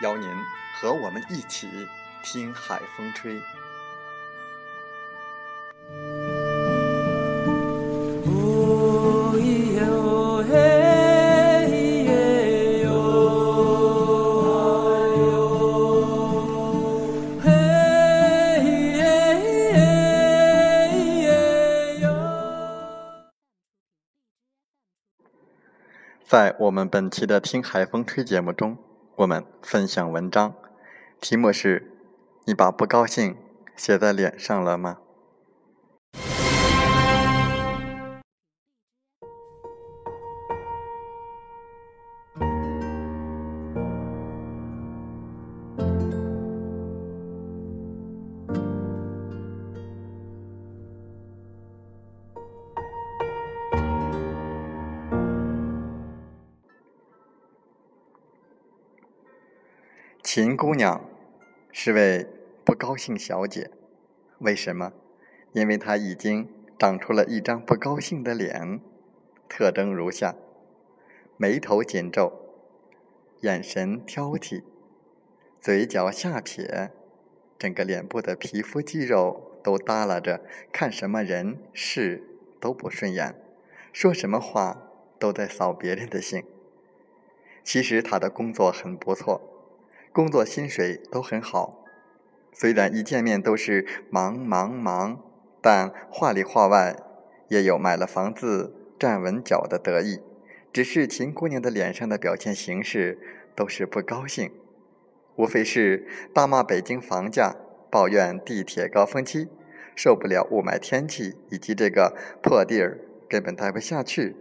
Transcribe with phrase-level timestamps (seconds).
[0.00, 0.28] 邀您
[0.74, 1.68] 和我们一起
[2.22, 3.40] 听海风吹。
[26.26, 28.89] 在我们本期的《听海风吹》节目中。
[29.20, 30.54] 我们分享文章，
[31.20, 31.92] 题目是：
[32.46, 33.36] 你把不高兴
[33.76, 34.96] 写在脸上了吗？
[60.32, 61.10] 秦姑娘
[61.72, 62.24] 是位
[62.64, 63.68] 不高兴小姐，
[64.38, 64.92] 为什么？
[65.50, 66.48] 因为她已经
[66.78, 68.80] 长出了一张不高兴的脸，
[69.48, 70.36] 特征如下：
[71.36, 72.32] 眉头紧皱，
[73.40, 74.62] 眼神挑剔，
[75.60, 76.92] 嘴角下撇，
[77.58, 80.42] 整个脸部的皮肤肌肉都耷拉着，
[80.72, 82.22] 看什么人事
[82.60, 83.34] 都不顺眼，
[83.92, 86.44] 说什么话都在扫别人的兴。
[87.64, 89.49] 其实她的工作很不错。
[90.12, 91.84] 工作薪水都很好，
[92.52, 95.22] 虽然一见面都是忙忙忙，
[95.60, 96.96] 但话里话外
[97.48, 100.20] 也有买了房子站稳脚的得意。
[100.72, 103.18] 只是秦姑娘的脸上的表现形式
[103.54, 104.50] 都是不高兴，
[105.36, 107.54] 无非是大骂北京房价，
[107.88, 109.48] 抱怨地铁高峰期，
[109.96, 112.98] 受不了雾霾天气，以及这个破地儿
[113.28, 114.34] 根本待不下去。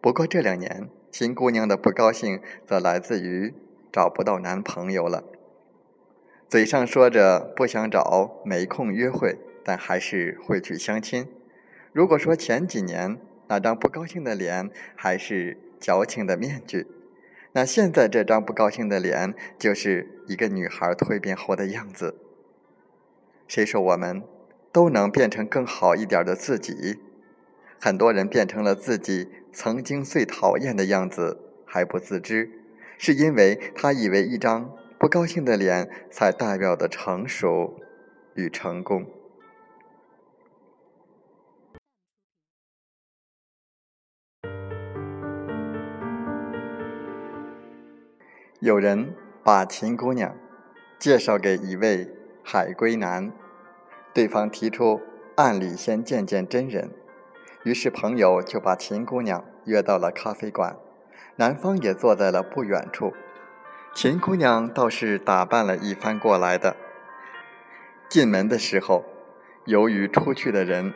[0.00, 3.54] 不过这两年，秦姑娘的不高兴则来自于。
[3.92, 5.24] 找不到男朋友了，
[6.48, 11.26] 嘴上说着不想找、没空约会，但还是会去相亲。
[11.92, 13.18] 如果说前几年
[13.48, 16.86] 那张不高兴的脸还是矫情的面具，
[17.52, 22.14] 那现在这张不高兴的脸就是一个女孩蜕变后的样子。
[23.48, 24.22] 谁说我们
[24.70, 27.00] 都能变成更好一点的自己？
[27.80, 32.59] 很多人变成了自己曾经最讨厌的样子还不自知。
[33.02, 37.80] 是因为他以为一张不高兴的脸才代表的成熟
[38.34, 39.06] 与成功。
[48.58, 50.36] 有人把秦姑娘
[50.98, 52.06] 介绍给一位
[52.44, 53.32] 海归男，
[54.12, 55.00] 对方提出
[55.36, 56.90] 暗里先见见真人，
[57.64, 60.76] 于是朋友就把秦姑娘约到了咖啡馆。
[61.40, 63.14] 男方也坐在了不远处，
[63.94, 66.76] 秦姑娘倒是打扮了一番过来的。
[68.10, 69.06] 进门的时候，
[69.64, 70.92] 由于出去的人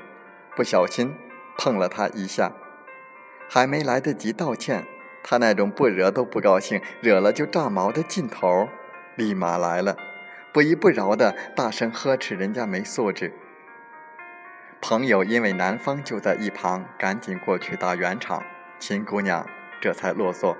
[0.54, 1.14] 不小心
[1.56, 2.52] 碰了她一下，
[3.48, 4.84] 还没来得及道歉，
[5.22, 8.68] 她那种不惹都不高兴，惹了就炸毛的劲头
[9.16, 9.96] 立马来了，
[10.52, 13.32] 不依不饶的大声呵斥人家没素质。
[14.82, 18.42] 朋友因为男方就在一旁，赶紧过去打圆场。
[18.78, 19.46] 秦姑娘。
[19.80, 20.56] 这才落座。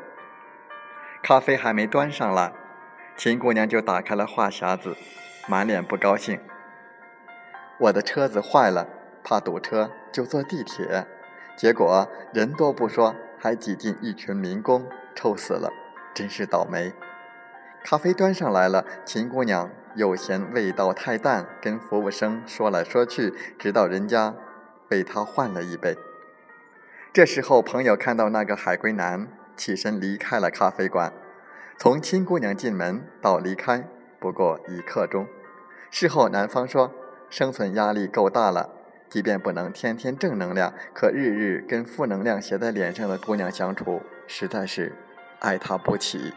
[1.23, 2.53] 咖啡还没端上来，
[3.17, 4.97] 秦姑娘就打开了话匣子，
[5.49, 6.39] 满脸不高兴。
[7.79, 8.89] 我的车子坏了，
[9.25, 11.07] 怕堵车，就坐地铁，
[11.57, 15.71] 结果人多不说，还挤进一群民工，臭死了，
[16.15, 16.93] 真是倒霉。
[17.83, 24.35] 咖啡端上来了，秦姑娘又嫌味道太淡，跟服务生说来说去，直到人家
[24.91, 25.97] 为她换了一杯。
[27.15, 31.13] 这时候，朋友看到那个海归男起身离开了咖啡馆，
[31.79, 33.89] 从亲姑娘进门到离开
[34.19, 35.29] 不过一刻钟。
[35.93, 36.93] 事后，男方说，
[37.31, 38.69] 生存压力够大了，
[39.09, 44.93] 即便不能天天正能量，可日日跟负能量写在脸上的姑娘相处，实在是
[45.39, 46.35] 爱她不起。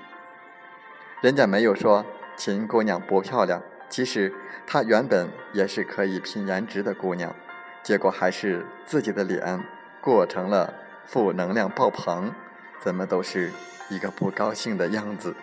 [1.23, 4.31] 人家没有说秦姑娘不漂亮，其实
[4.67, 7.35] 她原本也是可以拼颜值的姑娘，
[7.81, 9.59] 结果还是自己的脸
[10.07, 10.73] 过成了
[11.05, 12.33] 负能量爆棚，
[12.79, 13.51] 怎么都是
[13.89, 15.35] 一个不高兴的样子。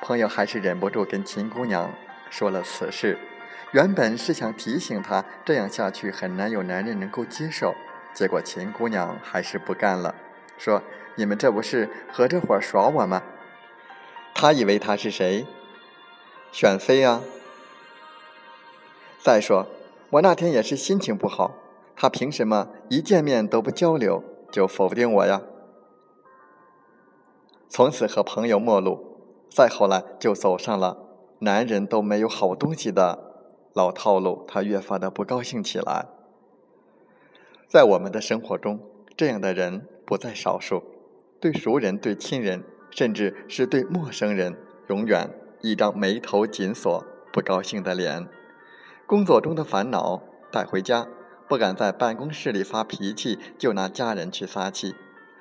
[0.00, 1.88] 朋友还是忍不住跟秦姑娘
[2.28, 3.16] 说了此事，
[3.70, 7.72] 原本是想提醒她这样下去很难有男人能够接受，
[8.12, 10.12] 结果秦姑娘还是不干了，
[10.58, 10.82] 说
[11.14, 13.22] ：“你们这不是合着伙耍我吗？”
[14.34, 15.46] 他以为他是谁？
[16.50, 17.20] 选妃啊！
[19.20, 19.68] 再说，
[20.10, 21.54] 我那天也是心情不好，
[21.94, 25.42] 他凭什么一见面都不交流就否定我呀？
[27.68, 30.98] 从此和朋友陌路，再后来就走上了
[31.40, 33.18] 男人都没有好东西的
[33.74, 36.06] 老套路，他越发的不高兴起来。
[37.68, 38.80] 在我们的生活中，
[39.16, 40.82] 这样的人不在少数，
[41.40, 42.64] 对熟人、对亲人。
[42.94, 44.54] 甚至是对陌生人，
[44.88, 45.30] 永远
[45.62, 47.02] 一张眉头紧锁、
[47.32, 48.28] 不高兴的脸。
[49.06, 50.22] 工作中的烦恼
[50.52, 51.08] 带回家，
[51.52, 54.94] 不敢在办公室里发脾气，就拿家人去撒气。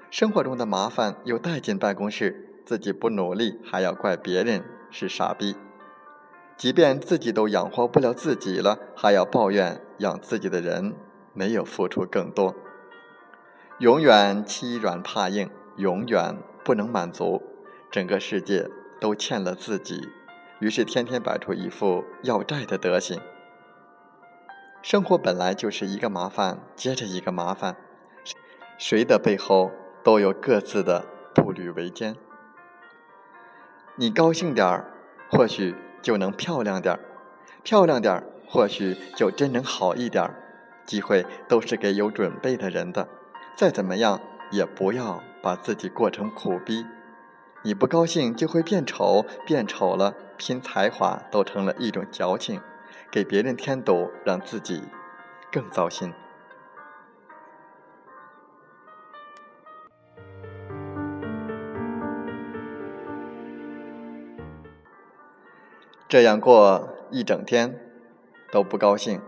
[0.10, 5.56] 生活中的麻烦又带进办公室，自己不努力，还要怪别人是傻逼。
[6.58, 10.94] 即便自己都养活不了自己了，还要抱怨养自己的人
[11.34, 12.54] 没有付出更多。
[13.80, 16.36] 永远欺软怕硬，永远。
[16.66, 17.42] 不能满足，
[17.90, 18.70] 整个世界
[19.00, 20.10] 都欠了自己，
[20.60, 23.18] 于是天天摆出一副要债的德行。
[24.82, 27.76] 生活本来就是一个麻烦接着一个麻烦，
[28.80, 29.72] 谁的背后
[30.04, 31.06] 都有各自的
[31.36, 32.16] 步履维艰。
[33.96, 34.92] 你高兴点儿，
[35.30, 37.00] 或许就能漂亮点儿；
[37.64, 40.36] 漂亮点儿，或许就真能好一点儿。
[40.86, 43.08] 机会都是给有准备的人的，
[43.56, 44.20] 再怎么样
[44.50, 45.22] 也不要。
[45.44, 46.86] 把自己过成苦逼，
[47.64, 52.62] 你不高兴就会变丑，变丑了拼才华都成了一种矫情，
[53.12, 54.84] 给别人添堵，让自己
[55.52, 56.14] 更糟心。
[66.08, 67.80] 这样过一整天
[68.52, 69.22] 都不高兴，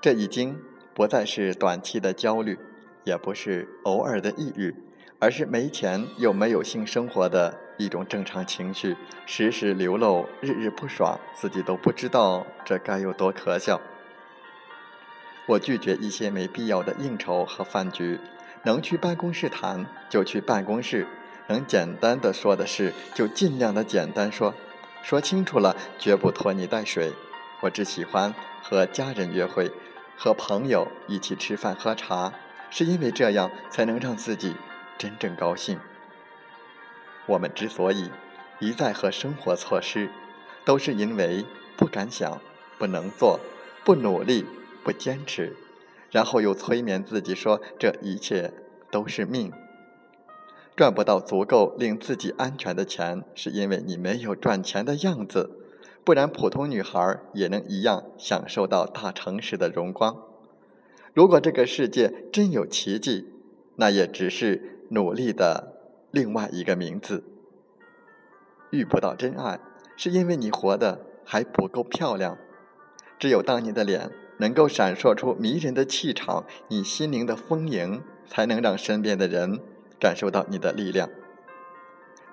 [0.00, 0.62] 这已经
[0.94, 2.58] 不再是短期的焦虑。
[3.04, 4.74] 也不是偶尔的抑郁，
[5.20, 8.96] 而是没钱又没有性生活的一种正常情绪，
[9.26, 13.80] 时时流露，日日不爽，自己都不知道这该有多可笑。
[15.46, 18.18] 我拒绝一些没必要的应酬和饭局，
[18.64, 21.06] 能去办公室谈就去办公室，
[21.48, 24.54] 能简单的说的事就尽量的简单说，
[25.02, 27.12] 说清楚了绝不拖泥带水。
[27.60, 29.70] 我只喜欢和家人约会，
[30.16, 32.32] 和朋友一起吃饭喝茶。
[32.68, 34.56] 是因为这样才能让自己
[34.98, 35.78] 真正高兴。
[37.26, 38.10] 我们之所以
[38.60, 40.10] 一再和生活错失，
[40.64, 41.44] 都是因为
[41.76, 42.40] 不敢想、
[42.78, 43.40] 不能做、
[43.84, 44.46] 不努力、
[44.84, 45.56] 不坚持，
[46.10, 48.52] 然后又催眠自己说这一切
[48.90, 49.52] 都是命。
[50.76, 55.50] 赚不到足够令自己安全的钱，是因为你没有赚钱的样子，
[56.04, 60.22] 不然普通女孩也能一样享受到大城市的荣光。
[61.14, 63.26] 如果这个世界真有奇迹，
[63.76, 65.75] 那也只是努力的
[66.16, 67.22] 另外一个名字。
[68.70, 69.60] 遇不到真爱，
[69.98, 72.38] 是因为你活得还不够漂亮。
[73.18, 79.60] 只有当你的脸能够闪烁出迷人的气场，你心灵的丰盈，才能让身边的人
[80.00, 81.10] 感受到你的力量。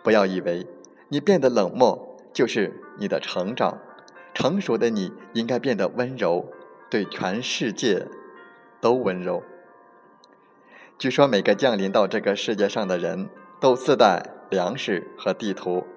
[0.01, 0.65] 不要以为
[1.09, 3.79] 你变得冷漠就是你的成长，
[4.33, 6.45] 成熟的你应该变得温柔，
[6.89, 8.07] 对全世界。
[8.79, 9.43] 都温柔。
[10.97, 13.29] 据说每个降临到这个世界上的人
[13.63, 15.87] 都自带粮食和地图，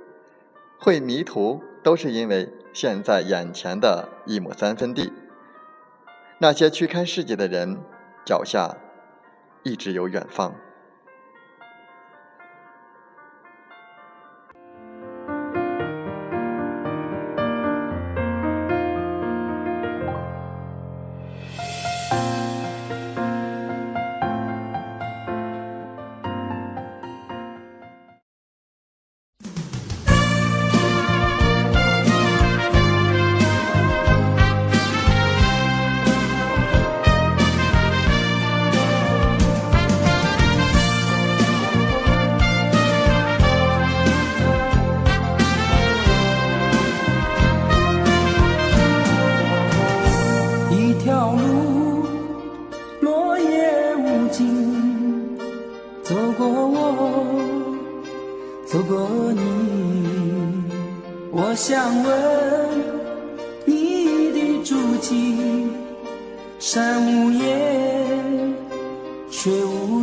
[0.79, 5.13] 会迷途都是因为现在眼前的一亩三分地。
[6.39, 7.81] 那些去看世界的人，
[8.25, 8.77] 脚下
[9.65, 10.55] 一直有远方。
[69.47, 69.96] 却无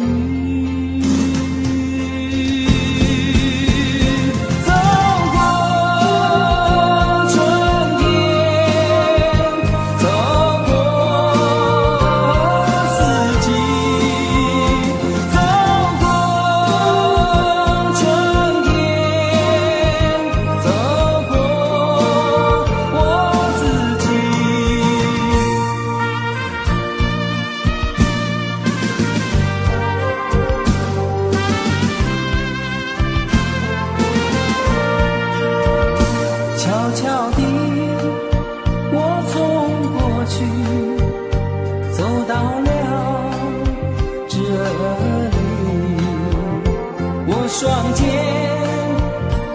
[47.35, 47.47] 我。
[47.53, 48.01] 双肩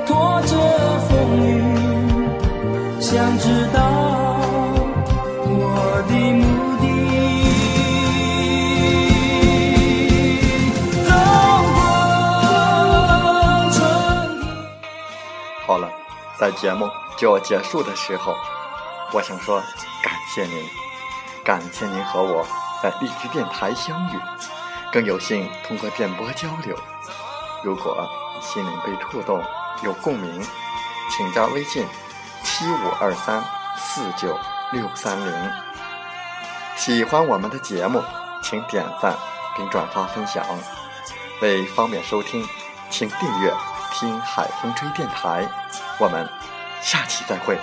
[0.07, 0.55] 拖着
[1.09, 1.43] 风雨，
[3.01, 3.79] 想知道
[5.45, 5.51] 我
[6.07, 6.43] 的目
[6.79, 6.85] 的。
[11.05, 11.11] 走
[11.75, 11.77] 过
[13.73, 13.77] 春
[14.39, 14.47] 天。
[15.67, 15.91] 好了，
[16.39, 18.33] 在节目就要结束的时候，
[19.13, 19.61] 我想说
[20.05, 20.65] 感谢您，
[21.45, 22.47] 感谢您和我
[22.81, 24.21] 在荔枝电台相遇，
[24.93, 26.79] 更有幸通过电波交流。
[27.63, 28.09] 如果
[28.41, 29.43] 心灵被触动，
[29.83, 30.43] 有共鸣，
[31.11, 31.87] 请加微信
[32.45, 33.43] 七五二三
[33.77, 34.39] 四九
[34.73, 35.51] 六三零。
[36.77, 38.03] 喜欢我们的节目，
[38.43, 39.17] 请点赞
[39.57, 40.45] 并转发分享。
[41.43, 42.47] 为方便收听，
[42.91, 43.53] 请订阅
[43.93, 45.49] “听海风吹电台”。
[45.99, 46.29] 我们
[46.81, 47.59] 下期再会。